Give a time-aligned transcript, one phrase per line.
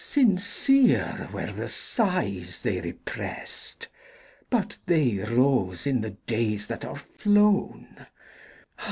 [0.03, 3.87] Sincere were the sighs they represt,
[4.49, 8.07] But they rose in the days that are flown!